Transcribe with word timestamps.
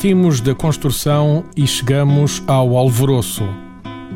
Partimos 0.00 0.40
da 0.40 0.54
construção 0.54 1.44
e 1.54 1.66
chegamos 1.66 2.42
ao 2.46 2.74
alvoroço. 2.78 3.44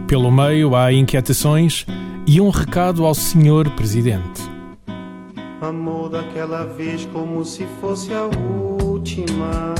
Pelo 0.07 0.31
meio 0.31 0.75
há 0.75 0.91
inquietações 0.91 1.85
e 2.27 2.41
um 2.41 2.49
recado 2.49 3.05
ao 3.05 3.15
Senhor 3.15 3.69
Presidente. 3.73 4.41
Amor 5.61 6.09
daquela 6.09 6.65
vez 6.65 7.07
como 7.13 7.45
se 7.45 7.67
fosse 7.83 8.15
a 8.15 8.23
última. 8.25 9.75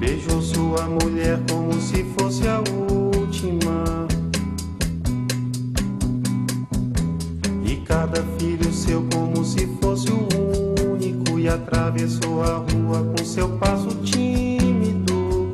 Beijou 0.00 0.40
sua 0.40 0.86
mulher 0.86 1.38
como 1.50 1.74
se 1.74 2.04
fosse 2.18 2.48
a 2.48 2.60
última. 2.80 4.08
E 7.66 7.76
cada 7.84 8.22
filho 8.38 8.72
seu 8.72 9.06
como 9.12 9.44
se 9.44 9.66
fosse 9.78 10.10
o 10.10 10.14
único. 10.20 10.45
Atravessou 11.48 12.42
a 12.42 12.56
rua 12.56 13.04
com 13.16 13.24
seu 13.24 13.48
passo 13.58 13.88
tímido. 14.02 15.52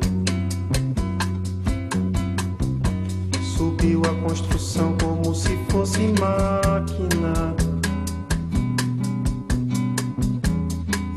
Subiu 3.55 4.01
a 4.01 4.27
construção 4.27 4.95
como 5.01 5.35
se 5.35 5.55
fosse 5.69 5.99
máquina. 6.19 7.55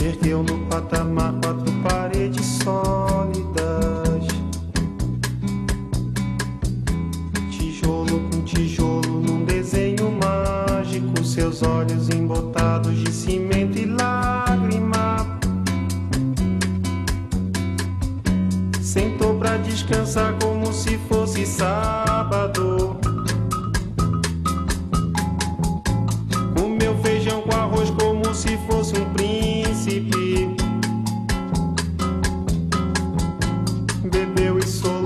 Ergueu 0.00 0.42
no 0.42 0.58
patamar 0.66 1.32
quatro 1.42 1.72
paredes 1.82 2.47
sólidas. 2.62 3.45
Bebeu 34.67 35.05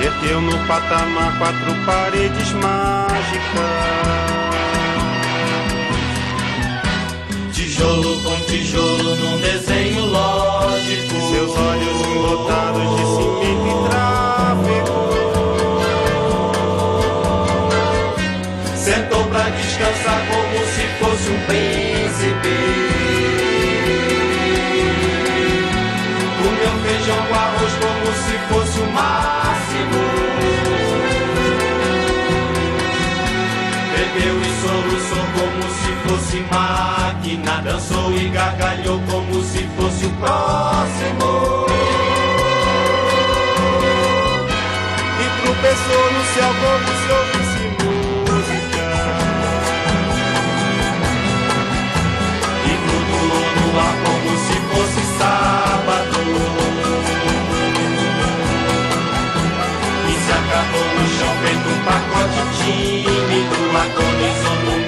Ergueu 0.00 0.40
no 0.40 0.56
patamar 0.66 1.36
quatro 1.38 1.74
paredes 1.84 2.52
mágicas. 2.52 3.08
Tijolo 7.52 8.22
com 8.22 8.40
tijolo 8.44 9.16
num 9.16 9.38
desenho 9.40 10.06
lógico 10.06 11.14
Seus 11.30 11.56
olhos 11.56 12.00
embotados 12.06 12.96
de 12.96 13.04
cimento 13.16 13.66
e 13.66 13.74
tráfego. 13.88 14.98
Sentou 18.76 19.24
pra 19.24 19.50
descansar 19.50 20.20
como 20.28 20.58
se 20.66 20.86
fosse 21.00 21.28
um 21.30 21.40
príncipe 21.46 22.87
Dançou 37.78 38.12
e 38.12 38.28
gargalhou 38.30 39.00
como 39.08 39.40
se 39.40 39.68
fosse 39.76 40.06
o 40.06 40.10
próximo 40.14 41.66
E 45.20 45.26
tropeçou 45.42 46.12
no 46.12 46.24
céu 46.34 46.52
como 46.58 46.88
se 46.98 47.08
ouvisse 47.12 47.62
música. 47.78 48.86
E 52.64 52.72
flutuou 52.82 53.46
no 53.54 53.66
ar 53.78 53.94
como 54.04 54.30
se 54.40 54.56
fosse 54.72 55.02
sábado 55.16 56.18
E 60.08 60.12
se 60.18 60.32
acabou 60.32 60.88
no 60.98 61.04
chão 61.16 61.32
feito 61.44 61.66
um 61.68 61.78
pacote 61.84 62.42
tímido 62.58 63.58
Agonizou 63.78 64.56
no 64.64 64.87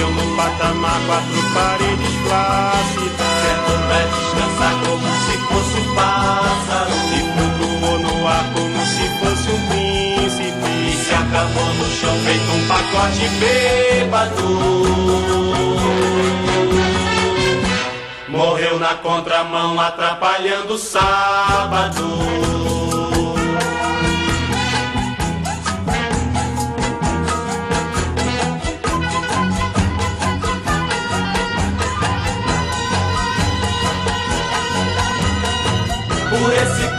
Perdeu 0.00 0.14
no 0.14 0.24
patamar 0.34 0.98
quatro 1.06 1.42
paredes 1.52 2.14
flácidas. 2.24 3.20
Sentou 3.42 3.78
pra 3.86 4.00
descansar 4.06 4.74
como 4.86 5.06
se 5.26 5.34
fosse 5.46 5.76
um 5.76 5.88
pássaro 5.94 6.96
E 7.12 7.14
flutuou 7.34 7.96
no 7.98 8.14
ar 8.26 8.44
como 8.54 8.80
se 8.86 9.04
fosse 9.18 9.46
um 9.50 9.60
príncipe. 9.68 10.70
E 10.88 10.90
se 10.96 11.12
forte 12.92 13.24
bêbado. 13.40 14.48
Morreu 18.28 18.78
na 18.78 18.94
contramão, 18.94 19.78
atrapalhando 19.78 20.72
o 20.74 20.78
sábado. 20.78 22.79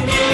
nos 0.00 0.31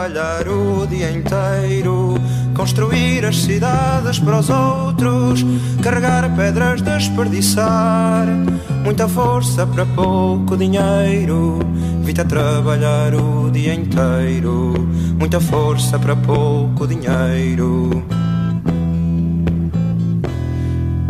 trabalhar 0.00 0.48
o 0.48 0.86
dia 0.86 1.10
inteiro, 1.10 2.14
construir 2.56 3.22
as 3.26 3.36
cidades 3.36 4.18
para 4.18 4.38
os 4.38 4.48
outros, 4.48 5.44
carregar 5.82 6.34
pedras, 6.34 6.80
desperdiçar, 6.80 8.26
muita 8.82 9.06
força 9.06 9.66
para 9.66 9.84
pouco 9.84 10.56
dinheiro. 10.56 11.58
Vita 12.02 12.24
trabalhar 12.24 13.14
o 13.14 13.50
dia 13.50 13.74
inteiro, 13.74 14.72
muita 15.18 15.38
força 15.38 15.98
para 15.98 16.16
pouco 16.16 16.86
dinheiro. 16.86 18.02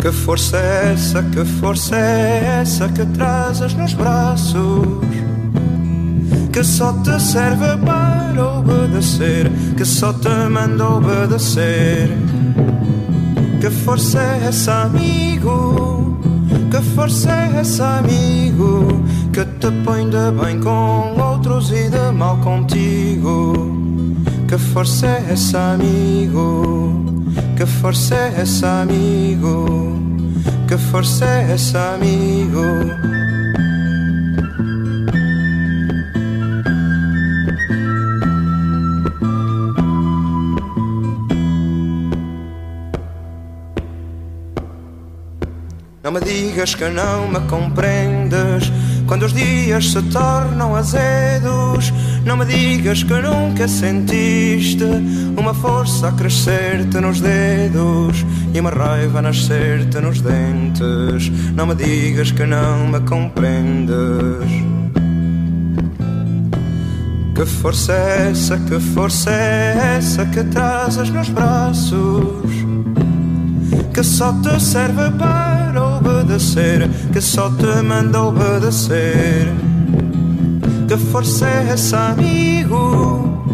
Que 0.02 0.10
força 0.10 0.56
é 0.56 0.92
essa, 0.94 1.22
que 1.22 1.44
força 1.44 1.94
é 1.94 2.58
essa 2.60 2.88
que 2.88 3.06
trazes 3.06 3.72
nos 3.74 3.94
braços? 3.94 5.19
Que 6.60 6.66
só 6.66 6.92
te 7.02 7.18
serve 7.18 7.74
para 7.86 8.58
obedecer, 8.58 9.50
que 9.78 9.84
só 9.86 10.12
te 10.12 10.28
manda 10.28 10.90
obedecer. 10.90 12.10
Que 13.58 13.70
força 13.70 14.20
é 14.20 14.48
essa, 14.48 14.82
amigo? 14.82 16.20
Que 16.70 16.82
força 16.94 17.30
é 17.30 17.60
essa, 17.60 18.00
amigo? 18.00 19.02
Que 19.32 19.42
te 19.42 19.70
põe 19.84 20.10
de 20.10 20.30
bem 20.32 20.60
com 20.60 21.18
outros 21.18 21.70
e 21.70 21.88
de 21.88 22.12
mal 22.12 22.36
contigo. 22.36 23.54
Que 24.46 24.58
força 24.58 25.06
é 25.06 25.32
essa, 25.32 25.72
amigo? 25.72 27.24
Que 27.56 27.64
força 27.64 28.14
é 28.14 28.34
essa, 28.36 28.82
amigo? 28.82 29.98
Que 30.68 30.76
força 30.76 31.24
é 31.24 31.52
essa, 31.52 31.94
amigo? 31.94 33.19
Não 46.02 46.12
me 46.12 46.20
digas 46.20 46.74
que 46.74 46.88
não 46.88 47.28
me 47.28 47.40
compreendes 47.40 48.72
quando 49.06 49.24
os 49.24 49.34
dias 49.34 49.92
se 49.92 50.00
tornam 50.04 50.74
azedos. 50.74 51.92
Não 52.24 52.38
me 52.38 52.46
digas 52.46 53.02
que 53.02 53.12
nunca 53.12 53.68
sentiste 53.68 54.84
uma 55.36 55.52
força 55.52 56.08
a 56.08 56.12
crescer-te 56.12 56.98
nos 57.00 57.20
dedos 57.20 58.24
e 58.54 58.60
uma 58.60 58.70
raiva 58.70 59.18
a 59.18 59.22
nascer-te 59.22 60.00
nos 60.00 60.22
dentes. 60.22 61.28
Não 61.54 61.66
me 61.66 61.74
digas 61.74 62.32
que 62.32 62.46
não 62.46 62.88
me 62.88 63.00
compreendes. 63.00 63.90
Que 67.34 67.44
força 67.44 67.92
é 67.92 68.30
essa, 68.30 68.56
que 68.56 68.80
força 68.80 69.30
é 69.30 69.96
essa 69.98 70.24
que 70.24 70.44
trazes 70.44 71.10
nos 71.10 71.28
braços? 71.28 72.54
Que 73.92 74.02
só 74.02 74.32
te 74.40 74.58
serve 74.62 75.10
para 75.18 75.59
obedecer, 76.10 76.88
que 77.12 77.20
só 77.20 77.50
te 77.50 77.82
manda 77.82 78.22
obedecer. 78.22 79.48
Que 80.88 80.96
força 80.96 81.46
é 81.46 81.72
essa, 81.72 82.10
amigo? 82.10 83.44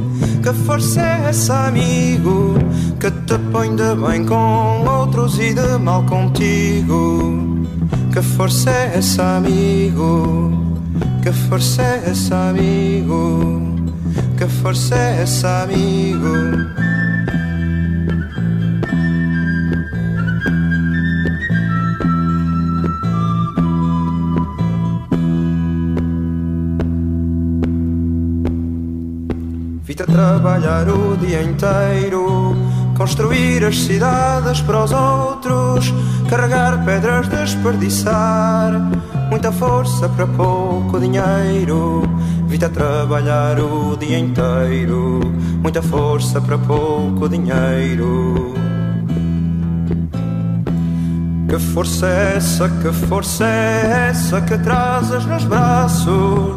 Que 0.42 0.52
força 0.64 1.00
é 1.00 1.28
essa, 1.28 1.66
amigo? 1.66 2.54
Que 2.98 3.10
te 3.10 3.38
põe 3.52 3.74
de 3.76 3.94
bem 3.94 4.24
com 4.24 4.84
outros 4.88 5.38
e 5.38 5.52
de 5.52 5.78
mal 5.78 6.02
contigo. 6.04 7.66
Que 8.12 8.22
força 8.22 8.70
é 8.70 8.92
essa, 8.96 9.36
amigo? 9.36 10.76
Que 11.22 11.32
força 11.32 11.82
é 11.82 12.10
essa, 12.10 12.48
amigo? 12.50 13.74
Que 14.38 14.46
força 14.46 14.94
é 14.94 15.22
essa, 15.22 15.62
amigo? 15.62 16.85
Trabalhar 30.16 30.88
o 30.88 31.14
dia 31.14 31.42
inteiro, 31.42 32.56
construir 32.96 33.62
as 33.62 33.76
cidades 33.76 34.62
para 34.62 34.84
os 34.84 34.90
outros, 34.90 35.92
carregar 36.30 36.82
pedras, 36.86 37.28
desperdiçar, 37.28 38.72
muita 39.28 39.52
força 39.52 40.08
para 40.08 40.26
pouco 40.26 40.98
dinheiro. 40.98 42.02
Vida 42.48 42.70
trabalhar 42.70 43.60
o 43.60 43.94
dia 43.98 44.18
inteiro, 44.18 45.20
muita 45.62 45.82
força 45.82 46.40
para 46.40 46.56
pouco 46.56 47.28
dinheiro. 47.28 48.54
Que 51.46 51.58
força 51.58 52.06
é 52.06 52.36
essa, 52.38 52.70
que 52.70 52.90
força 53.06 53.44
é 53.44 54.08
essa 54.08 54.40
que 54.40 54.56
trazes 54.56 55.26
nos 55.26 55.44
braços? 55.44 56.56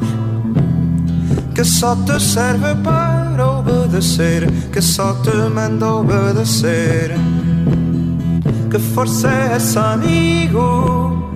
Que 1.54 1.66
só 1.66 1.94
te 1.98 2.18
serve 2.22 2.74
para 2.76 3.19
obedecer, 3.42 4.50
que 4.72 4.82
só 4.82 5.14
te 5.22 5.32
manda 5.54 5.96
obedecer. 5.96 7.16
Que 8.70 8.80
força 8.80 9.28
é 9.28 9.56
essa, 9.56 9.94
amigo? 9.94 11.32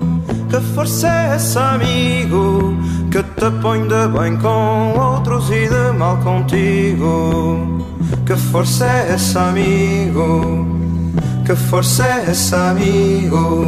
Que 0.48 0.60
força 0.74 1.08
é 1.08 1.34
essa, 1.34 1.70
amigo? 1.70 2.76
Que 3.10 3.22
te 3.22 3.50
põe 3.60 3.82
de 3.88 4.08
bem 4.16 4.36
com 4.36 4.94
outros 4.98 5.50
e 5.50 5.68
de 5.68 5.98
mal 5.98 6.16
contigo. 6.18 7.84
Que 8.24 8.36
força 8.36 8.86
é 8.86 9.12
essa, 9.14 9.48
amigo? 9.48 10.66
Que 11.44 11.56
força 11.56 12.04
é 12.04 12.30
essa, 12.30 12.70
amigo? 12.70 13.66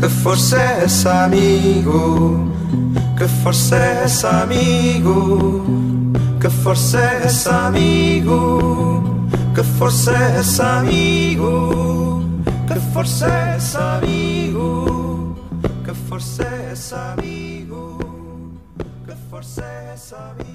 Que 0.00 0.08
força 0.08 0.56
é 0.56 0.84
essa, 0.84 1.24
amigo? 1.24 2.52
Que 3.16 3.28
força 3.28 3.76
é 3.76 4.02
essa, 4.04 4.42
amigo? 4.42 5.83
Que 6.44 6.50
força 6.50 6.98
é 7.00 7.24
essa, 7.24 7.68
amigo? 7.68 9.02
Que 9.54 9.62
força 9.62 10.12
é 10.12 10.36
essa, 10.40 10.80
amigo? 10.80 12.22
Que 12.68 12.78
força 12.92 13.26
é 13.26 13.56
essa, 13.56 13.96
amigo? 13.96 15.38
Que 15.82 15.94
força 15.94 16.42
é 16.42 16.68
essa, 16.70 17.14
amigo? 17.14 17.98
Que 19.06 19.14
força 19.30 19.62
é 19.64 19.92
essa, 19.94 20.16
amigo? 20.18 20.53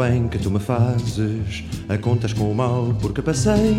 Bem 0.00 0.28
que 0.28 0.38
tu 0.38 0.50
me 0.50 0.58
fazes, 0.58 1.62
a 1.86 1.98
contas 1.98 2.32
com 2.32 2.50
o 2.50 2.54
mal 2.54 2.96
porque 3.02 3.20
passei. 3.20 3.76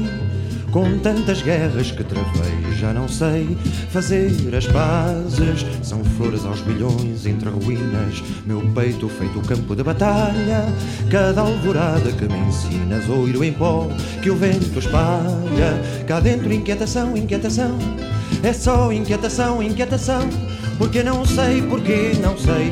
Com 0.71 0.99
tantas 0.99 1.41
guerras 1.41 1.91
que 1.91 2.03
travei, 2.03 2.75
já 2.77 2.93
não 2.93 3.07
sei 3.07 3.57
fazer 3.89 4.55
as 4.55 4.67
pazes. 4.67 5.65
São 5.81 6.03
flores 6.03 6.45
aos 6.45 6.63
milhões 6.63 7.25
entre 7.25 7.49
ruínas, 7.49 8.23
meu 8.45 8.61
peito 8.73 9.09
feito 9.09 9.41
campo 9.41 9.75
de 9.75 9.83
batalha. 9.83 10.63
Cada 11.09 11.41
alvorada 11.41 12.11
que 12.11 12.25
me 12.25 12.37
ensinas, 12.47 13.09
oiro 13.09 13.43
em 13.43 13.51
pó 13.51 13.89
que 14.21 14.29
o 14.29 14.35
vento 14.35 14.77
espalha. 14.77 15.81
Cá 16.05 16.19
dentro, 16.19 16.53
inquietação, 16.53 17.17
inquietação, 17.17 17.77
é 18.43 18.53
só 18.53 18.93
inquietação, 18.93 19.61
inquietação. 19.63 20.29
Porque 20.77 21.03
não 21.03 21.25
sei, 21.25 21.61
porque 21.63 22.13
não 22.21 22.37
sei, 22.37 22.71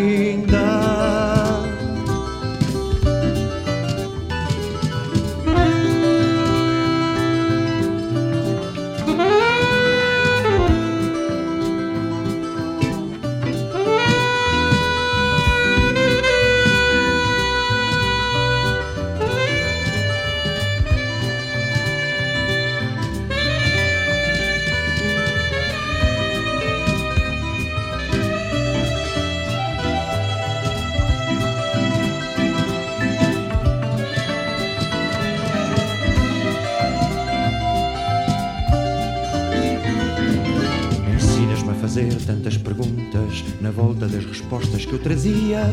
Na 43.59 43.71
volta 43.71 44.07
das 44.07 44.25
respostas 44.25 44.85
que 44.85 44.93
eu 44.93 44.99
trazia. 44.99 45.63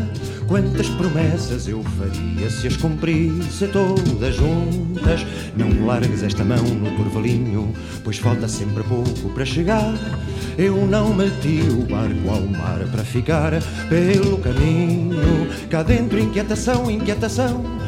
Quantas 0.46 0.88
promessas 0.90 1.68
eu 1.68 1.82
faria 1.82 2.50
se 2.50 2.66
as 2.66 2.76
cumprisse 2.76 3.66
todas 3.68 4.34
juntas? 4.36 5.26
Não 5.56 5.86
largues 5.86 6.22
esta 6.22 6.44
mão 6.44 6.62
no 6.62 6.90
turvalinho, 6.96 7.72
pois 8.04 8.18
falta 8.18 8.48
sempre 8.48 8.82
pouco 8.84 9.28
para 9.34 9.44
chegar. 9.44 9.94
Eu 10.56 10.86
não 10.86 11.14
meti 11.14 11.60
o 11.70 11.86
barco 11.86 12.30
ao 12.30 12.42
mar 12.42 12.80
para 12.90 13.04
ficar 13.04 13.52
pelo 13.88 14.38
caminho. 14.38 15.48
Cá 15.70 15.82
dentro, 15.82 16.18
inquietação, 16.18 16.90
inquietação. 16.90 17.87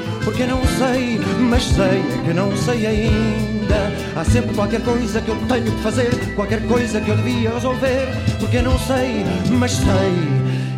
Porque 0.23 0.45
não 0.45 0.63
sei, 0.77 1.19
mas 1.39 1.63
sei 1.63 1.85
é 1.85 2.21
que 2.23 2.33
não 2.33 2.55
sei 2.55 2.85
ainda. 2.85 3.91
Há 4.15 4.23
sempre 4.23 4.53
qualquer 4.53 4.81
coisa 4.81 5.21
que 5.21 5.29
eu 5.29 5.35
tenho 5.47 5.71
que 5.71 5.81
fazer, 5.81 6.09
qualquer 6.35 6.61
coisa 6.67 7.01
que 7.01 7.09
eu 7.09 7.17
devia 7.17 7.51
resolver. 7.51 8.07
Porque 8.39 8.61
não 8.61 8.77
sei, 8.79 9.25
mas 9.57 9.71
sei 9.71 10.13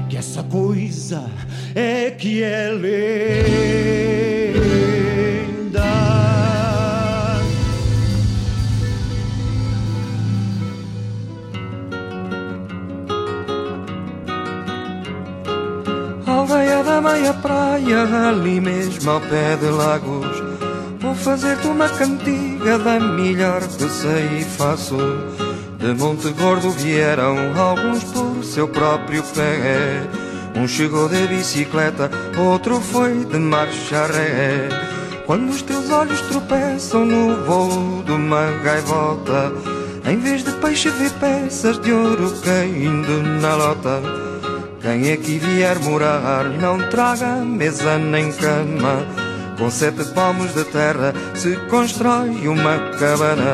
que 0.09 0.17
essa 0.17 0.43
coisa 0.43 1.29
é 1.75 2.11
que 2.11 2.43
é 2.43 2.69
linda. 2.71 4.22
Da 17.13 17.19
meia 17.19 17.33
praia, 17.35 18.29
ali 18.29 18.59
mesmo 18.59 19.11
ao 19.11 19.21
pé 19.21 19.55
de 19.55 19.67
Lagos. 19.67 20.43
Vou 20.99 21.13
fazer-te 21.13 21.67
uma 21.67 21.87
cantiga 21.87 22.79
da 22.79 22.99
melhor 22.99 23.61
que 23.61 23.87
sei 23.87 24.39
e 24.39 24.43
faço. 24.43 24.97
De 25.77 25.93
Monte 25.93 26.29
Gordo 26.31 26.71
vieram 26.71 27.37
alguns 27.55 28.03
por 28.05 28.43
seu 28.43 28.67
próprio 28.67 29.21
pé. 29.35 30.01
Um 30.55 30.67
chegou 30.67 31.07
de 31.07 31.27
bicicleta, 31.27 32.09
outro 32.35 32.81
foi 32.81 33.23
de 33.25 33.37
marcha 33.37 34.07
ré. 34.07 34.69
Quando 35.27 35.51
os 35.51 35.61
teus 35.61 35.91
olhos 35.91 36.19
tropeçam 36.21 37.05
no 37.05 37.45
voo 37.45 38.01
de 38.03 38.11
uma 38.11 38.47
gaivota, 38.63 39.53
em 40.09 40.17
vez 40.17 40.43
de 40.43 40.51
peixe 40.53 40.89
vê 40.89 41.11
peças 41.11 41.77
de 41.77 41.91
ouro 41.91 42.33
caindo 42.43 43.21
na 43.39 43.55
lota. 43.55 44.32
Quem 44.83 45.13
aqui 45.13 45.39
vier 45.39 45.79
morar 45.79 46.43
não 46.59 46.77
traga 46.89 47.37
mesa 47.37 47.97
nem 47.97 48.33
cama 48.33 49.05
Com 49.57 49.71
sete 49.71 50.03
palmos 50.13 50.53
de 50.53 50.65
terra 50.65 51.13
se 51.35 51.55
constrói 51.69 52.49
uma 52.49 52.77
cabana. 52.99 53.53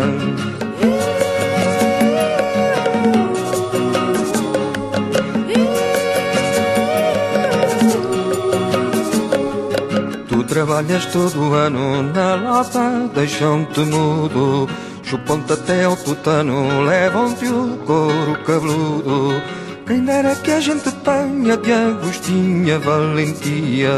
Tu 10.27 10.43
trabalhas 10.45 11.05
todo 11.13 11.53
ano 11.53 12.01
na 12.12 12.36
lata, 12.38 13.07
deixam-te 13.13 13.81
mudo. 13.81 14.67
Chupam-te 15.03 15.53
até 15.53 15.83
ao 15.83 15.95
tutano, 15.95 16.81
levam-te 16.81 17.45
o 17.45 17.77
couro 17.86 18.36
cabeludo. 18.43 19.59
Quem 19.89 20.05
dera 20.05 20.36
que 20.36 20.51
a 20.51 20.60
gente 20.60 20.91
tenha 20.91 21.58
de 21.58 21.74
Agostinha 21.74 22.77
valentia 22.77 23.89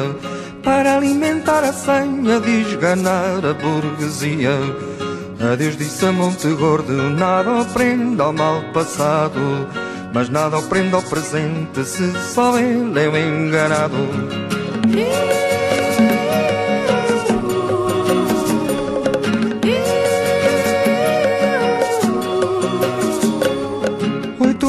para 0.64 0.96
alimentar 0.96 1.66
a 1.66 1.74
senha 1.74 2.40
de 2.40 2.62
esganar 2.62 3.46
a 3.46 3.54
burguesia. 3.54 4.54
Adeus 5.52 5.76
disse 5.76 6.06
a 6.06 6.14
Monte 6.14 6.48
Gordo, 6.54 6.94
nada 6.94 7.60
aprenda 7.60 8.24
ao 8.24 8.32
mal 8.32 8.62
passado, 8.72 9.68
mas 10.14 10.30
nada 10.30 10.60
aprenda 10.60 10.96
ao 10.96 11.04
presente 11.04 11.84
se 11.84 12.10
só 12.34 12.58
ele 12.58 12.98
é 12.98 13.10
o 13.10 13.18
enganado. 13.18 13.98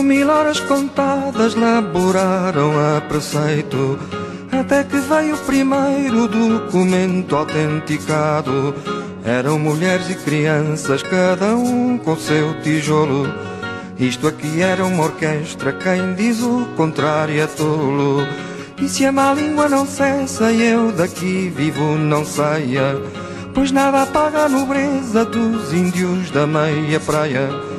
Mil 0.03 0.29
horas 0.29 0.61
contadas 0.61 1.55
laboraram 1.55 2.73
a 2.79 3.01
preceito 3.01 3.99
até 4.53 4.85
que 4.85 4.99
veio 4.99 5.35
o 5.35 5.39
primeiro 5.39 6.29
documento 6.29 7.35
autenticado. 7.35 8.75
Eram 9.25 9.59
mulheres 9.59 10.11
e 10.11 10.15
crianças, 10.15 11.03
cada 11.03 11.57
um 11.57 11.97
com 11.97 12.17
seu 12.17 12.61
tijolo. 12.61 13.27
Isto 13.99 14.29
aqui 14.29 14.61
era 14.61 14.85
uma 14.85 15.05
orquestra, 15.05 15.73
quem 15.73 16.15
diz 16.15 16.43
o 16.43 16.67
contrário 16.77 17.41
é 17.41 17.47
tolo. 17.47 18.27
E 18.81 18.89
se 18.89 19.07
a 19.07 19.13
má 19.13 19.33
língua 19.33 19.69
não 19.69 19.87
cessa 19.87 20.53
eu 20.53 20.93
daqui 20.93 21.53
vivo 21.55 21.97
não 21.97 22.25
saia, 22.25 22.97
pois 23.55 23.71
nada 23.71 24.03
apaga 24.03 24.45
a 24.45 24.49
nobreza 24.49 25.25
dos 25.25 25.73
índios 25.73 26.31
da 26.31 26.47
meia 26.47 26.99
praia. 26.99 27.72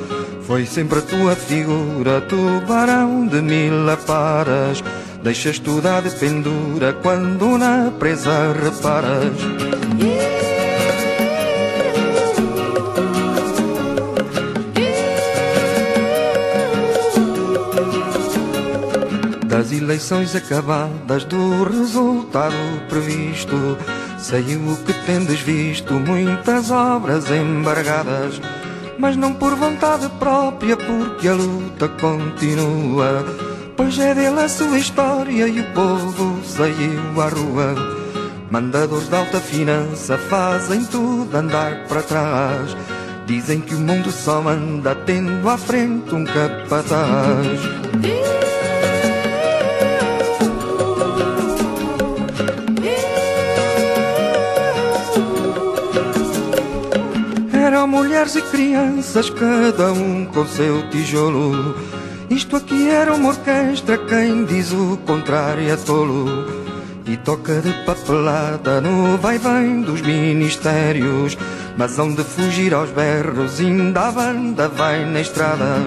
Foi 0.53 0.67
sempre 0.67 0.99
a 0.99 1.01
tua 1.01 1.35
figura, 1.35 2.21
tubarão 2.21 3.25
de 3.25 3.41
mil 3.41 3.89
aparas. 3.89 4.83
Deixas 5.23 5.57
tudo 5.57 5.87
à 5.87 5.99
de 5.99 6.11
pendura 6.11 6.93
quando 6.93 7.57
na 7.57 7.89
presa 7.89 8.53
reparas. 8.53 9.33
Das 19.47 19.71
eleições 19.71 20.35
acabadas, 20.35 21.25
do 21.25 21.63
resultado 21.63 22.53
previsto, 22.87 23.75
saiu 24.19 24.59
o 24.69 24.77
que 24.85 24.93
tendes 25.07 25.39
visto, 25.39 25.95
muitas 25.95 26.69
obras 26.69 27.25
embargadas. 27.31 28.39
Mas 28.97 29.15
não 29.15 29.33
por 29.33 29.55
vontade 29.55 30.07
própria, 30.19 30.77
porque 30.77 31.27
a 31.27 31.33
luta 31.33 31.87
continua. 31.89 33.25
Pois 33.75 33.97
é 33.97 34.13
dele 34.13 34.39
a 34.39 34.47
sua 34.47 34.77
história 34.77 35.47
e 35.47 35.59
o 35.59 35.73
povo 35.73 36.39
saiu 36.45 37.21
à 37.21 37.27
rua. 37.27 37.75
Mandadores 38.51 39.09
de 39.09 39.15
alta 39.15 39.39
finança 39.39 40.17
fazem 40.29 40.85
tudo 40.85 41.35
andar 41.35 41.87
para 41.87 42.03
trás. 42.03 42.77
Dizem 43.25 43.61
que 43.61 43.73
o 43.73 43.79
mundo 43.79 44.11
só 44.11 44.47
anda 44.47 44.93
tendo 44.93 45.49
à 45.49 45.57
frente 45.57 46.13
um 46.13 46.23
capataz. 46.23 47.59
Mulheres 57.87 58.35
e 58.35 58.41
crianças, 58.41 59.29
cada 59.29 59.91
um 59.91 60.25
com 60.25 60.47
seu 60.47 60.89
tijolo. 60.89 61.75
Isto 62.29 62.55
aqui 62.55 62.89
era 62.89 63.13
uma 63.13 63.29
orquestra, 63.29 63.97
quem 63.97 64.45
diz 64.45 64.71
o 64.71 64.97
contrário 65.05 65.69
é 65.69 65.75
tolo. 65.75 66.25
E 67.05 67.17
toca 67.17 67.61
de 67.61 67.71
papelada 67.85 68.81
no 68.81 69.17
vai-vem 69.17 69.81
dos 69.81 70.01
ministérios. 70.01 71.37
Mas 71.77 71.99
onde 71.99 72.23
fugir 72.23 72.73
aos 72.73 72.89
berros, 72.89 73.59
ainda 73.59 74.07
a 74.07 74.11
banda 74.11 74.67
vai 74.69 75.05
na 75.05 75.21
estrada. 75.21 75.77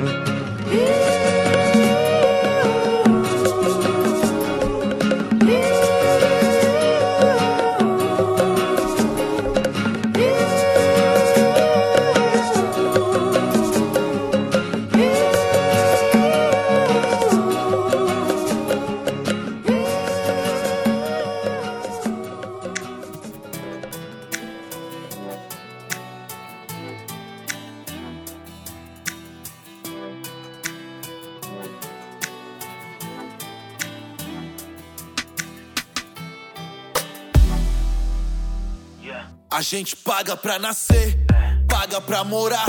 Gente 39.66 39.96
paga 39.96 40.37
pra 40.37 40.61
nascer, 40.61 41.18
paga 41.66 42.00
pra 42.00 42.22
morar, 42.22 42.66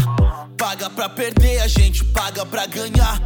paga 0.58 0.90
pra 0.90 1.08
perder, 1.08 1.60
a 1.60 1.68
gente 1.68 2.04
paga 2.06 2.44
pra 2.44 2.66
ganhar, 2.66 3.22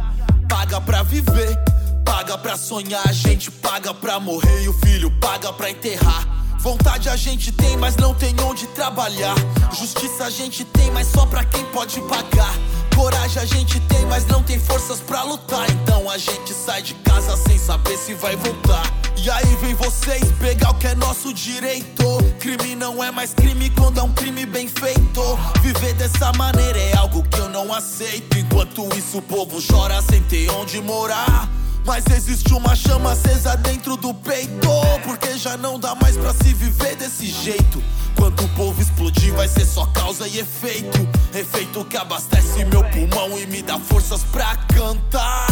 paga 0.46 0.78
pra 0.78 1.02
viver, 1.02 1.58
paga 2.04 2.36
pra 2.36 2.58
sonhar, 2.58 3.00
a 3.08 3.12
gente 3.12 3.50
paga 3.50 3.94
pra 3.94 4.20
morrer 4.20 4.64
e 4.64 4.68
o 4.68 4.74
filho 4.74 5.10
paga 5.12 5.50
pra 5.54 5.70
enterrar. 5.70 6.28
Vontade 6.58 7.08
a 7.08 7.16
gente 7.16 7.50
tem, 7.50 7.78
mas 7.78 7.96
não 7.96 8.14
tem 8.14 8.34
onde 8.42 8.66
trabalhar. 8.68 9.34
Justiça 9.72 10.24
a 10.24 10.30
gente 10.30 10.66
tem, 10.66 10.90
mas 10.90 11.06
só 11.06 11.24
pra 11.24 11.42
quem 11.42 11.64
pode 11.66 11.98
pagar. 12.02 12.52
Coragem 12.94 13.42
a 13.42 13.46
gente 13.46 13.80
tem, 13.80 14.04
mas 14.04 14.26
não 14.26 14.42
tem 14.42 14.60
forças 14.60 15.00
pra 15.00 15.22
lutar. 15.22 15.68
Então 15.70 16.10
a 16.10 16.18
gente 16.18 16.52
sai 16.52 16.82
de 16.82 16.92
casa 16.96 17.38
sem 17.38 17.58
saber 17.58 17.96
se 17.96 18.12
vai 18.12 18.36
voltar. 18.36 19.01
E 19.24 19.30
aí 19.30 19.54
vem 19.60 19.72
vocês 19.74 20.32
pegar 20.40 20.70
o 20.70 20.74
que 20.74 20.88
é 20.88 20.96
nosso 20.96 21.32
direito. 21.32 22.02
Crime 22.40 22.74
não 22.74 23.04
é 23.04 23.12
mais 23.12 23.32
crime 23.32 23.70
quando 23.70 24.00
é 24.00 24.02
um 24.02 24.12
crime 24.12 24.44
bem 24.44 24.66
feito. 24.66 25.22
Viver 25.60 25.94
dessa 25.94 26.32
maneira 26.32 26.76
é 26.76 26.96
algo 26.96 27.22
que 27.22 27.38
eu 27.38 27.48
não 27.48 27.72
aceito. 27.72 28.36
Enquanto 28.36 28.88
isso 28.98 29.18
o 29.18 29.22
povo 29.22 29.62
chora 29.64 30.02
sem 30.02 30.20
ter 30.24 30.50
onde 30.50 30.82
morar. 30.82 31.48
Mas 31.84 32.04
existe 32.06 32.52
uma 32.54 32.74
chama 32.76 33.12
acesa 33.12 33.56
dentro 33.56 33.96
do 33.96 34.14
peito. 34.14 34.68
Porque 35.04 35.36
já 35.36 35.56
não 35.56 35.78
dá 35.78 35.94
mais 35.94 36.16
pra 36.16 36.32
se 36.32 36.54
viver 36.54 36.96
desse 36.96 37.26
jeito. 37.26 37.82
Quando 38.16 38.44
o 38.44 38.48
povo 38.50 38.80
explodir, 38.80 39.32
vai 39.34 39.48
ser 39.48 39.66
só 39.66 39.86
causa 39.86 40.28
e 40.28 40.38
efeito. 40.38 41.08
Efeito 41.34 41.84
que 41.84 41.96
abastece 41.96 42.64
meu 42.66 42.84
pulmão 42.84 43.38
e 43.38 43.46
me 43.46 43.62
dá 43.62 43.78
forças 43.78 44.22
pra 44.24 44.56
cantar. 44.74 45.48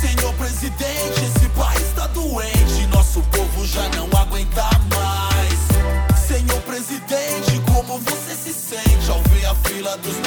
Senhor 0.00 0.34
presidente, 0.34 1.24
esse 1.24 1.48
país 1.50 1.92
tá 1.94 2.06
doente. 2.08 2.86
Nosso 2.92 3.22
povo 3.22 3.66
já 3.66 3.88
não 3.90 4.08
aguenta 4.20 4.68
mais. 4.94 6.22
Senhor 6.26 6.60
presidente, 6.62 7.60
como 7.72 7.98
você 7.98 8.34
se 8.34 8.52
sente 8.52 9.10
ao 9.10 9.22
ver 9.22 9.46
a 9.46 9.54
fila 9.54 9.96
dos 9.98 10.21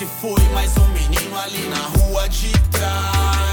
se 0.00 0.06
foi 0.06 0.40
mais 0.54 0.74
um 0.78 0.88
menino 0.94 1.38
ali 1.38 1.68
na 1.68 1.76
rua 1.98 2.26
de 2.26 2.50
trás. 2.70 3.49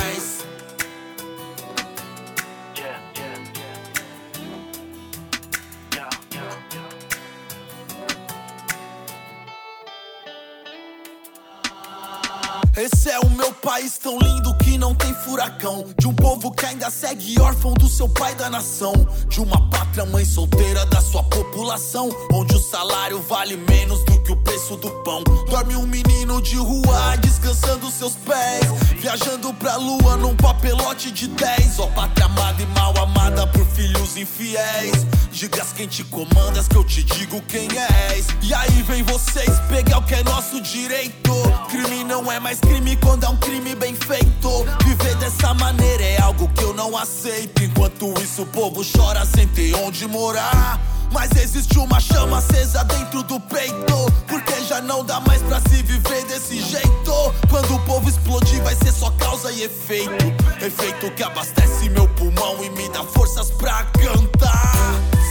País 13.68 13.98
tão 13.98 14.18
lindo 14.18 14.56
que 14.60 14.78
não 14.78 14.96
tem 14.96 15.14
furacão. 15.14 15.84
De 16.00 16.08
um 16.08 16.16
povo 16.16 16.50
que 16.52 16.66
ainda 16.66 16.90
segue 16.90 17.38
órfão 17.42 17.74
do 17.74 17.90
seu 17.90 18.08
pai 18.08 18.34
da 18.34 18.50
nação. 18.50 18.94
De 19.28 19.42
uma 19.42 19.70
pátria 19.70 20.06
mãe 20.06 20.24
solteira 20.24 20.86
da 20.86 21.02
sua 21.02 21.22
população. 21.24 22.10
Onde 22.32 22.56
o 22.56 22.60
salário 22.60 23.22
vale 23.24 23.58
menos 23.58 24.06
do 24.06 24.24
que 24.24 24.32
o 24.32 24.38
preço 24.38 24.78
do 24.78 24.90
pão. 25.04 25.22
Dorme 25.50 25.76
um 25.76 25.86
menino 25.86 26.42
de 26.42 26.56
rua 26.56 27.18
descansando 27.18 27.92
seus 27.92 28.16
pés. 28.16 28.68
Viajando 29.02 29.54
pra 29.56 29.76
lua 29.76 30.16
num 30.16 30.36
papelote 30.38 31.12
de 31.12 31.28
10. 31.28 31.80
Ó, 31.80 31.84
oh, 31.84 31.88
pátria 31.90 32.26
amada 32.26 32.62
e 32.62 32.66
mal 32.68 32.98
amada 32.98 33.46
por 33.48 33.66
filhos 33.66 34.16
infiéis. 34.16 35.06
Digas 35.30 35.74
quem 35.74 35.88
te 35.88 36.06
comandas 36.06 36.70
que 36.70 36.76
eu 36.78 36.86
te 36.86 37.04
digo 37.04 37.42
quem 37.42 37.68
és. 38.10 38.28
E 38.42 38.54
aí 38.54 38.82
vem 38.84 39.04
vocês 39.04 39.60
pegar 39.70 39.98
o 39.98 40.04
que 40.06 40.16
é 40.16 40.24
nosso 40.24 40.62
direito. 40.62 41.34
Crime 41.70 42.06
não 42.06 42.32
é 42.32 42.40
mais 42.40 42.62
crime 42.62 42.96
quando 42.96 43.26
é 43.26 43.30
um 43.30 43.36
crime 43.38 43.57
bem 43.76 43.96
feito. 43.96 44.50
Viver 44.86 45.16
dessa 45.16 45.54
maneira 45.54 46.04
é 46.04 46.22
algo 46.22 46.48
que 46.50 46.64
eu 46.64 46.74
não 46.74 46.98
aceito. 46.98 47.64
Enquanto 47.64 48.14
isso, 48.22 48.44
o 48.44 48.46
povo 48.46 48.82
chora 48.86 49.26
sem 49.26 49.48
ter 49.48 49.74
onde 49.76 50.08
morar. 50.08 50.80
Mas 51.12 51.32
existe 51.32 51.78
uma 51.80 52.00
chama 52.00 52.38
acesa 52.38 52.84
dentro 52.84 53.24
do 53.24 53.40
peito. 53.40 54.12
Porque 54.28 54.62
já 54.64 54.82
não 54.82 55.04
dá 55.04 55.20
mais 55.22 55.42
pra 55.44 55.60
se 55.62 55.82
viver 55.84 56.26
desse 56.26 56.62
jeito. 56.62 57.14
Quando 57.50 57.76
o 57.76 57.80
povo 57.80 58.10
explodir, 58.10 58.62
vai 58.64 58.76
ser 58.76 58.92
só 58.92 59.10
causa 59.12 59.52
e 59.52 59.64
efeito. 59.64 60.26
Efeito 60.62 61.12
que 61.12 61.24
abastece 61.24 61.90
meu 61.90 62.08
pulmão 62.10 62.64
e 62.64 62.70
me 62.70 62.90
dá 62.90 63.04
forças 63.04 63.52
pra 63.52 63.84
cantar. 63.86 64.74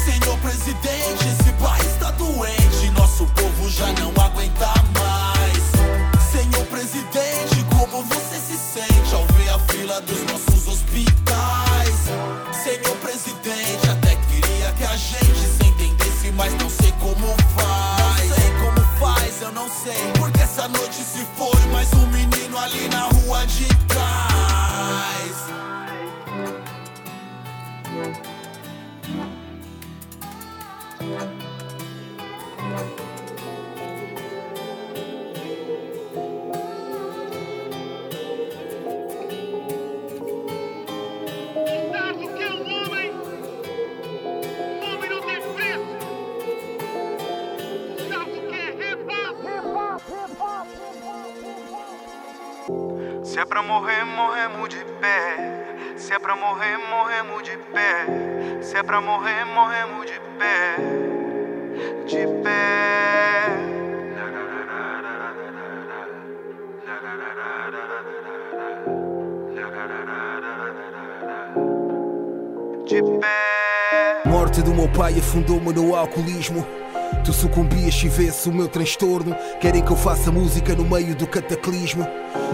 Senhor 0.05 0.39
presidente, 0.39 1.27
esse 1.29 1.53
país 1.63 1.87
está 1.87 2.11
doente. 2.13 2.91
Nosso 2.91 3.27
povo 3.27 3.71
já 3.71 3.87
não 3.93 4.11
aguenta 4.23 4.76
Se 53.25 53.41
é 53.41 53.45
pra 53.45 53.63
morrer, 53.63 54.05
morremos 54.05 54.69
de 54.69 54.85
pé. 55.01 55.46
Se 56.07 56.13
é 56.13 56.21
pra 56.21 56.37
morrer, 56.37 56.79
morremos 56.89 57.43
de 57.43 57.57
pé. 57.75 58.07
Se 58.63 58.77
é 58.77 58.83
pra 58.85 59.01
morrer, 59.01 59.45
morremos 59.45 60.07
de 60.07 60.21
pé. 60.39 60.77
De 62.07 62.27
pé. 62.45 63.47
De 72.85 73.03
pé. 73.19 74.23
Morte 74.27 74.63
do 74.63 74.73
meu 74.73 74.89
pai 74.89 75.19
afundou-me 75.19 75.73
no 75.73 75.97
alcoolismo. 75.97 76.65
Tu 77.27 77.33
sucumbias 77.33 77.93
se 77.93 78.09
vesse 78.09 78.49
o 78.49 78.53
meu 78.53 78.69
transtorno. 78.69 79.35
Querem 79.61 79.83
que 79.83 79.91
eu 79.91 79.97
faça 79.97 80.31
música 80.31 80.77
no 80.77 80.85
meio 80.85 81.13
do 81.17 81.27
cataclismo. 81.27 82.07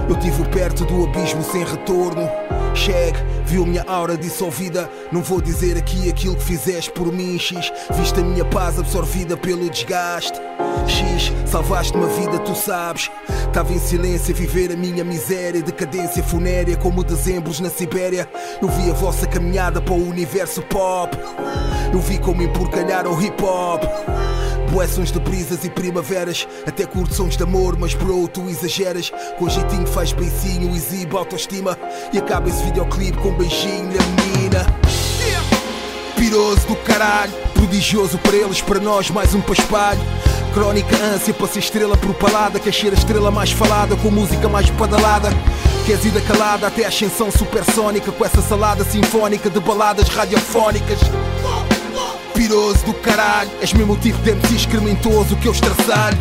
Eu 0.09 0.17
tive 0.17 0.49
perto 0.49 0.87
do 0.87 1.05
abismo 1.05 1.43
sem 1.43 1.63
retorno. 1.63 2.27
Chegue, 2.75 3.19
viu 3.45 3.67
minha 3.67 3.85
aura 3.87 4.17
dissolvida. 4.17 4.89
Não 5.13 5.21
vou 5.21 5.43
dizer 5.43 5.77
aqui 5.77 6.09
aquilo 6.09 6.37
que 6.37 6.45
fizeste 6.45 6.91
por 6.91 7.13
mim, 7.13 7.39
X. 7.39 7.71
Viste 7.91 8.19
a 8.21 8.23
minha 8.23 8.47
paz 8.47 8.79
absorvida 8.79 9.37
pelo 9.37 9.69
desgaste. 9.69 10.41
X, 10.87 11.31
salvaste 11.45 11.95
uma 11.95 12.09
vida, 12.09 12.39
tu 12.39 12.55
sabes. 12.55 13.11
Tava 13.53 13.75
em 13.75 13.79
silêncio 13.79 14.35
a 14.35 14.39
viver 14.39 14.73
a 14.73 14.77
minha 14.77 15.05
miséria, 15.05 15.61
decadência 15.61 16.23
funérea 16.23 16.79
como 16.79 17.05
dezembros 17.05 17.61
na 17.61 17.69
Sibéria. 17.69 18.27
Eu 18.63 18.69
vi 18.69 18.91
a 18.91 18.95
vossa 18.95 19.27
caminhada 19.27 19.83
para 19.83 19.93
o 19.93 20.09
universo 20.09 20.63
pop. 20.63 21.15
Eu 21.93 22.01
vi 22.01 22.19
como 22.19 22.43
emporcalharam 22.43 23.15
o 23.15 23.23
hip 23.23 23.45
hop. 23.45 23.83
Bué 24.73 24.87
de 24.87 25.21
brisas 25.21 25.65
e 25.65 25.71
primaveras. 25.71 26.49
Até 26.67 26.87
curto 26.87 27.15
sons 27.15 27.37
de 27.37 27.43
amor, 27.43 27.77
mas 27.79 27.93
bro, 27.93 28.27
tu 28.27 28.49
exageras. 28.49 29.13
Com 29.39 29.47
jeitinho 29.47 29.87
faz 29.87 30.15
beicinho, 30.15 30.75
exibe 30.75 31.15
autoestima. 31.15 31.79
E 32.11 32.17
acaba 32.17 32.49
esse 32.49 32.65
videoclipe 32.65 33.19
com 33.19 33.29
um 33.29 33.37
beijinho 33.37 33.85
na 33.85 34.23
menina. 34.23 34.67
Piroso 36.17 36.67
do 36.69 36.77
caralho 36.77 37.33
Prodigioso 37.53 38.17
para 38.19 38.37
eles, 38.37 38.63
para 38.63 38.79
nós 38.79 39.11
mais 39.11 39.35
um 39.35 39.41
paspalho 39.41 40.01
Crónica 40.55 40.97
ânsia 40.97 41.35
para 41.35 41.49
ser 41.49 41.59
estrela 41.59 41.97
propalada. 41.97 42.61
Quer 42.61 42.73
ser 42.73 42.91
a 42.91 42.95
estrela 42.95 43.31
mais 43.31 43.51
falada 43.51 43.97
com 43.97 44.11
música 44.11 44.49
mais 44.49 44.71
badalada 44.71 45.31
Queres 45.85 46.05
ida 46.05 46.21
calada 46.21 46.69
até 46.69 46.85
a 46.85 46.89
ascensão 46.89 47.31
supersónica 47.31 48.13
Com 48.13 48.25
essa 48.25 48.41
salada 48.41 48.85
sinfónica 48.85 49.51
de 49.51 49.59
baladas 49.59 50.09
radiofónicas 50.09 51.01
Piroso 52.35 52.85
do 52.85 52.95
caralho. 52.95 53.51
És 53.61 53.73
mesmo 53.73 53.95
o 53.95 53.97
tipo 53.97 54.19
de 54.23 54.31
MC 54.31 54.55
excrementoso 54.55 55.37
que 55.37 55.47
eu 55.47 55.53
estraçalho. 55.53 56.19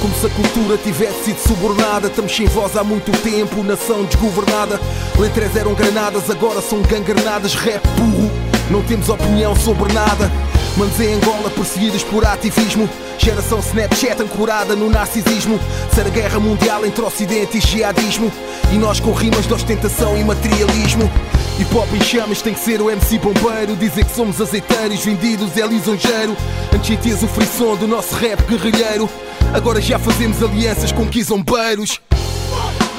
Como 0.00 0.14
se 0.14 0.26
a 0.26 0.30
cultura 0.30 0.76
tivesse 0.76 1.24
sido 1.24 1.38
subornada. 1.38 2.08
Estamos 2.08 2.34
sem 2.34 2.46
voz 2.46 2.76
há 2.76 2.84
muito 2.84 3.10
tempo, 3.22 3.62
nação 3.62 4.04
desgovernada. 4.04 4.80
Letras 5.18 5.56
eram 5.56 5.74
granadas, 5.74 6.30
agora 6.30 6.60
são 6.60 6.82
gangrenadas 6.82 7.54
Rap 7.54 7.82
burro, 7.96 8.30
não 8.70 8.82
temos 8.82 9.08
opinião 9.08 9.54
sobre 9.56 9.92
nada. 9.92 10.30
Manos 10.76 10.98
em 10.98 11.14
Angola 11.14 11.50
perseguidos 11.50 12.02
por 12.02 12.26
ativismo. 12.26 12.88
Geração 13.16 13.60
Snapchat 13.60 14.20
ancorada 14.20 14.74
no 14.74 14.90
narcisismo. 14.90 15.58
Ser 15.94 16.06
a 16.06 16.10
guerra 16.10 16.40
mundial 16.40 16.84
entre 16.84 17.04
Ocidente 17.04 17.58
e 17.58 17.60
jihadismo. 17.60 18.30
E 18.72 18.76
nós 18.76 18.98
com 18.98 19.12
rimas 19.12 19.46
de 19.46 19.54
ostentação 19.54 20.16
e 20.16 20.24
materialismo 20.24 21.08
Hip 21.58 21.72
hop 21.72 21.88
em 21.94 22.02
chamas 22.02 22.42
tem 22.42 22.52
que 22.52 22.58
ser 22.58 22.82
o 22.82 22.90
MC 22.90 23.18
bombeiro. 23.18 23.76
Dizer 23.76 24.04
que 24.04 24.14
somos 24.14 24.40
azeiteiros, 24.40 25.04
vendidos 25.04 25.56
é 25.56 25.64
lisonjeiro. 25.66 26.36
Antes 26.74 26.98
tinhas 27.00 27.22
o 27.22 27.28
frisson 27.28 27.76
do 27.76 27.86
nosso 27.86 28.14
rap 28.16 28.42
guerrilheiro. 28.42 29.08
Agora 29.52 29.80
já 29.80 29.98
fazemos 29.98 30.42
alianças 30.42 30.90
com 30.90 31.06
quizombeiros. 31.06 32.00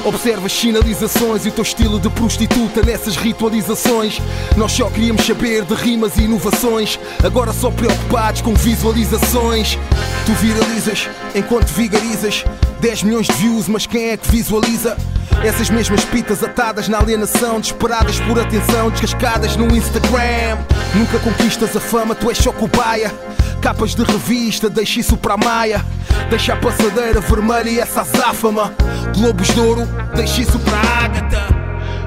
Observa 0.05 0.45
as 0.45 0.53
sinalizações 0.53 1.45
e 1.45 1.49
o 1.49 1.51
teu 1.51 1.63
estilo 1.63 1.99
de 1.99 2.09
prostituta 2.09 2.81
nessas 2.81 3.17
ritualizações. 3.17 4.21
Nós 4.55 4.71
só 4.71 4.89
queríamos 4.89 5.25
saber 5.25 5.65
de 5.65 5.73
rimas 5.73 6.15
e 6.17 6.21
inovações, 6.21 6.99
agora 7.23 7.51
só 7.51 7.71
preocupados 7.71 8.39
com 8.41 8.53
visualizações. 8.53 9.79
Tu 10.25 10.31
viralizas 10.33 11.09
enquanto 11.33 11.67
vigarizas 11.69 12.45
10 12.85 13.01
milhões 13.01 13.25
de 13.25 13.33
views, 13.33 13.67
mas 13.67 13.87
quem 13.87 14.11
é 14.11 14.17
que 14.17 14.29
visualiza? 14.29 14.95
Essas 15.43 15.71
mesmas 15.71 16.05
pitas 16.05 16.43
atadas 16.43 16.87
na 16.87 16.99
alienação, 16.99 17.59
desesperadas 17.59 18.19
por 18.19 18.39
atenção, 18.39 18.91
descascadas 18.91 19.55
no 19.55 19.75
Instagram. 19.75 20.59
Nunca 20.93 21.17
conquistas 21.17 21.75
a 21.75 21.79
fama, 21.79 22.13
tu 22.13 22.29
és 22.29 22.37
só 22.37 22.51
cobaia. 22.51 23.11
Capas 23.59 23.95
de 23.95 24.03
revista, 24.03 24.69
deixa 24.69 24.99
isso 24.99 25.17
para 25.17 25.33
a 25.33 25.37
maia. 25.37 25.83
Deixa 26.29 26.53
a 26.53 26.57
passadeira 26.57 27.19
vermelha 27.21 27.69
e 27.71 27.79
essa 27.79 28.01
azáfama. 28.01 28.71
Globos 29.17 29.47
de 29.47 29.59
ouro, 29.59 29.87
deixa 30.13 30.41
isso 30.41 30.59
para 30.59 30.77
a 30.77 31.05
ágata. 31.05 31.55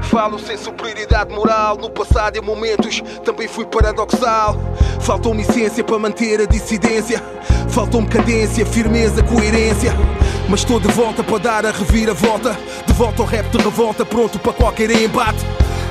Falo 0.03 0.39
sem 0.39 0.57
superioridade 0.57 1.35
moral. 1.35 1.77
No 1.77 1.91
passado, 1.91 2.37
em 2.37 2.41
momentos, 2.41 3.03
também 3.25 3.49
fui 3.49 3.67
paradoxal. 3.67 4.57
Faltou-me 5.01 5.43
essência 5.43 5.83
para 5.83 5.99
manter 5.99 6.41
a 6.41 6.47
dissidência. 6.47 7.21
Faltou-me 7.69 8.07
cadência, 8.09 8.65
firmeza, 8.65 9.25
coerência. 9.25 9.93
Mas 10.49 10.61
estou 10.61 10.81
de 10.81 10.89
volta 10.89 11.23
para 11.23 11.39
dar 11.39 11.67
a 11.67 11.71
reviravolta. 11.71 12.57
De 12.87 12.93
volta 12.95 13.23
ao 13.23 13.29
rap 13.29 13.49
de 13.51 13.59
revolta, 13.59 14.05
pronto 14.05 14.39
para 14.39 14.53
qualquer 14.53 14.91
embate. 14.91 15.45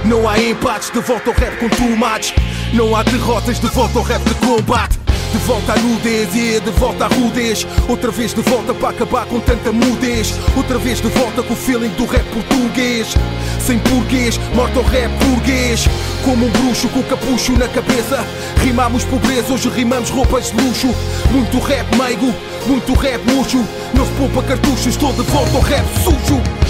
Não 0.04 0.28
há 0.28 0.40
empates, 0.40 0.90
de 0.90 1.00
volta 1.00 1.30
ao 1.30 1.36
rap 1.36 1.58
com 1.60 1.70
tomates. 1.70 2.34
Não 2.74 2.96
há 2.96 3.04
derrotas, 3.04 3.60
de 3.60 3.68
volta 3.68 4.00
ao 4.00 4.04
rap 4.04 4.24
de 4.24 4.34
combate. 4.36 5.07
De 5.32 5.38
volta 5.40 5.74
à 5.74 5.76
nudez 5.78 6.34
yeah, 6.34 6.64
de 6.64 6.72
volta 6.72 7.06
à 7.06 7.08
rudez. 7.08 7.68
Outra 7.88 8.12
vez 8.12 8.34
de 8.34 8.42
volta 8.42 8.74
para 8.74 8.90
acabar 8.90 9.26
com 9.26 9.40
tanta 9.40 9.72
mudez. 9.72 10.34
Outra 10.56 10.78
vez 10.78 11.02
de 11.02 11.08
volta 11.10 11.44
com 11.44 11.54
o 11.54 11.56
feeling 11.56 11.90
do 11.90 12.06
rap 12.06 12.24
português. 12.34 13.14
Sem 13.60 13.80
porquês, 13.80 14.40
morto 14.56 14.80
ao 14.80 14.86
rap 14.86 15.12
burguês. 15.26 15.88
Como 16.24 16.46
um 16.46 16.50
bruxo 16.50 16.88
com 16.90 17.00
o 17.00 17.04
capucho 17.04 17.54
na 17.54 17.68
cabeça. 17.68 18.26
Rimamos 18.64 19.04
pobreza, 19.04 19.54
hoje 19.54 19.70
rimamos 19.70 20.10
roupas 20.10 20.52
de 20.52 20.62
luxo. 20.62 20.88
Muito 21.32 21.60
rap 21.60 21.88
meigo, 21.98 22.34
muito 22.66 22.94
rap 22.94 23.22
murcho. 23.32 23.64
Não 23.94 24.06
se 24.06 24.12
poupa 24.14 24.42
cartuchos, 24.44 24.88
estou 24.88 25.12
de 25.14 25.24
volta 25.24 25.56
ao 25.56 25.62
rap 25.62 25.86
sujo 26.04 26.67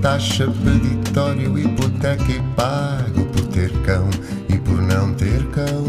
taxa, 0.00 0.46
peditório, 0.64 1.58
hipoteca 1.58 2.32
e 2.32 2.40
pago 2.56 3.24
por 3.26 3.46
ter 3.48 3.70
cão 3.82 4.08
e 4.48 4.58
por 4.58 4.80
não 4.82 5.14
ter 5.14 5.44
cão. 5.46 5.84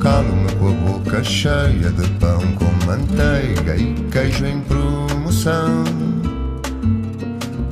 Calo-me 0.00 0.52
com 0.54 0.68
a 0.68 0.72
boca 0.72 1.22
cheia 1.22 1.90
de 1.90 2.08
pão 2.18 2.40
com 2.58 2.86
manteiga 2.86 3.76
e 3.76 3.94
queijo 4.10 4.46
em 4.46 4.60
promoção. 4.60 5.84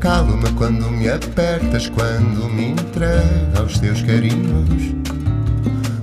Calo-me 0.01 0.51
quando 0.53 0.91
me 0.91 1.09
apertas, 1.09 1.89
quando 1.89 2.49
me 2.49 2.73
entrega 2.73 3.61
aos 3.61 3.79
teus 3.79 4.03
carinhos. 4.03 4.95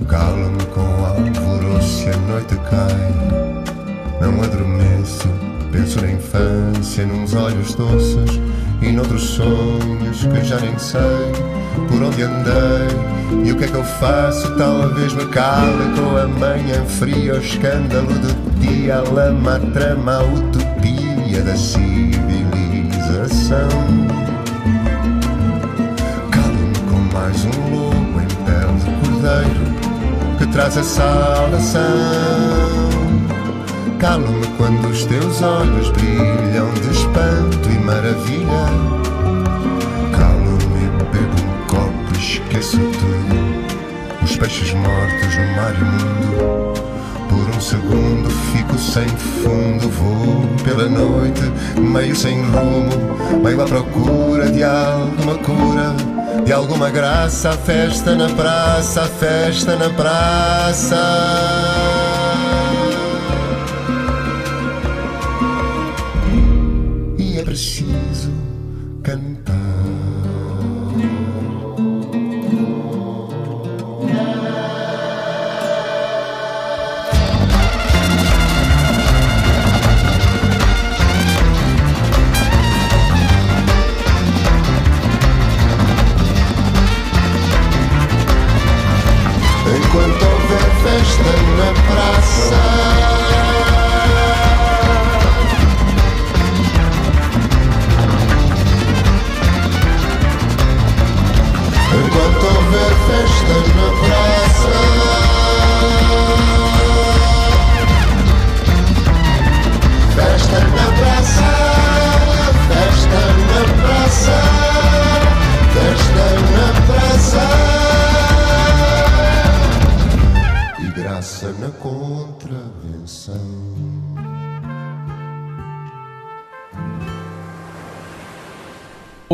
Calo-me 0.08 0.64
com 0.66 0.80
alvoroço 1.04 2.08
e 2.08 2.10
a 2.10 2.16
noite 2.16 2.56
cai. 2.68 4.20
Não 4.20 4.42
adormeço 4.42 5.39
Penso 5.72 6.00
na 6.00 6.10
infância, 6.10 7.06
nos 7.06 7.34
olhos 7.34 7.74
doces 7.74 8.40
e 8.82 8.90
noutros 8.90 9.22
sonhos 9.22 10.24
que 10.24 10.42
já 10.44 10.58
nem 10.58 10.76
sei 10.78 11.00
por 11.88 12.02
onde 12.02 12.22
andei 12.22 12.88
e 13.44 13.52
o 13.52 13.56
que 13.56 13.64
é 13.64 13.68
que 13.68 13.74
eu 13.74 13.84
faço. 13.84 14.52
Talvez 14.56 15.12
me 15.12 15.26
cale 15.26 15.94
com 15.94 16.16
a 16.16 16.26
manhã 16.26 16.84
fria, 16.86 17.34
o 17.34 17.38
escândalo 17.38 18.06
do 18.06 18.34
dia, 18.58 18.96
a 18.96 19.02
lama, 19.02 19.54
a 19.56 19.60
trama, 19.60 20.16
a 20.16 20.24
utopia 20.24 21.42
da 21.42 21.56
civilização. 21.56 23.68
Calo-me 26.32 26.80
com 26.90 26.98
mais 27.14 27.44
um 27.44 27.70
lobo 27.70 28.20
em 28.20 28.26
pele 28.44 28.74
de 28.80 28.90
cordeiro 29.00 29.70
que 30.38 30.46
traz 30.48 30.76
a 30.76 30.82
saudação 30.82 32.79
Calo-me 34.00 34.46
quando 34.56 34.88
os 34.88 35.04
teus 35.04 35.42
olhos 35.42 35.90
brilham 35.90 36.72
de 36.72 36.90
espanto 36.90 37.68
e 37.68 37.78
maravilha. 37.80 38.64
Calo-me, 40.10 40.88
bebo 41.12 41.36
um 41.42 41.66
copo 41.66 42.18
esqueço 42.18 42.78
tudo. 42.78 44.24
Os 44.24 44.36
peixes 44.38 44.72
mortos 44.72 45.36
no 45.36 45.54
mar 45.54 45.74
imundo. 45.74 46.80
Por 47.28 47.54
um 47.54 47.60
segundo 47.60 48.30
fico 48.54 48.78
sem 48.78 49.06
fundo, 49.06 49.90
vou 49.90 50.46
pela 50.64 50.88
noite, 50.88 51.42
meio 51.78 52.16
sem 52.16 52.40
rumo, 52.40 53.42
meio 53.44 53.60
à 53.60 53.66
procura 53.66 54.50
de 54.50 54.64
alguma 54.64 55.34
cura, 55.34 55.94
de 56.42 56.52
alguma 56.54 56.88
graça. 56.88 57.50
A 57.50 57.52
festa 57.52 58.14
na 58.14 58.30
praça, 58.30 59.02
a 59.02 59.06
festa 59.06 59.76
na 59.76 59.90
praça. 59.90 61.69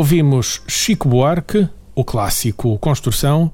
Ouvimos 0.07 0.61
Chico 0.65 1.09
Buarque, 1.09 1.67
o 1.93 2.01
clássico 2.01 2.79
Construção, 2.79 3.51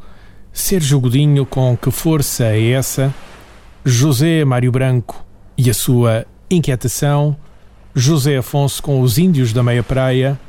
Sérgio 0.52 1.00
Godinho 1.00 1.48
com 1.48 1.76
Que 1.76 1.90
Força 1.90 2.46
é 2.46 2.70
Essa, 2.70 3.12
José 3.84 4.46
Mário 4.46 4.72
Branco 4.72 5.26
e 5.58 5.68
a 5.68 5.74
sua 5.74 6.28
Inquietação, 6.52 7.36
José 7.96 8.38
Afonso 8.38 8.84
com 8.84 9.02
Os 9.02 9.18
Índios 9.18 9.52
da 9.52 9.64
Meia 9.64 9.82
Praia, 9.82 10.40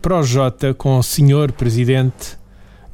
Projota 0.00 0.72
com 0.72 1.02
Senhor 1.02 1.50
Presidente, 1.50 2.38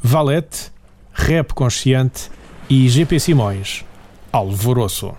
Valete, 0.02 0.72
Rap 1.12 1.52
Consciente 1.52 2.30
e 2.70 2.88
GP 2.88 3.20
Simões, 3.20 3.84
Alvoroço. 4.32 5.12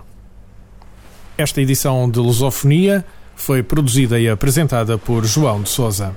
Esta 1.38 1.62
edição 1.62 2.10
de 2.10 2.18
Lusofonia 2.18 3.06
foi 3.36 3.62
produzida 3.62 4.18
e 4.18 4.28
apresentada 4.28 4.98
por 4.98 5.24
João 5.24 5.62
de 5.62 5.68
Souza. 5.68 6.16